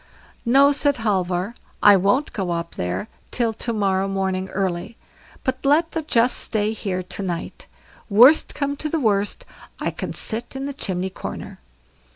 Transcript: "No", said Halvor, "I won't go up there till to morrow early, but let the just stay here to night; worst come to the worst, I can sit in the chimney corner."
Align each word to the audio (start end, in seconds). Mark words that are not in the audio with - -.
"No", 0.45 0.71
said 0.71 0.97
Halvor, 0.97 1.53
"I 1.83 1.95
won't 1.95 2.33
go 2.33 2.49
up 2.49 2.73
there 2.73 3.07
till 3.29 3.53
to 3.53 3.71
morrow 3.71 4.11
early, 4.47 4.97
but 5.43 5.63
let 5.63 5.91
the 5.91 6.01
just 6.01 6.39
stay 6.39 6.73
here 6.73 7.03
to 7.03 7.21
night; 7.21 7.67
worst 8.09 8.55
come 8.55 8.75
to 8.77 8.89
the 8.89 8.99
worst, 8.99 9.45
I 9.79 9.91
can 9.91 10.13
sit 10.13 10.55
in 10.55 10.65
the 10.65 10.73
chimney 10.73 11.11
corner." 11.11 11.59